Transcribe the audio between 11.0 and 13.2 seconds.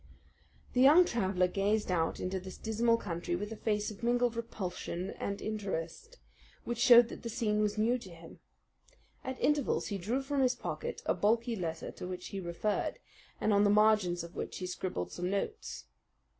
a bulky letter to which he referred,